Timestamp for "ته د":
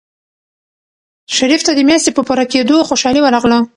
1.67-1.79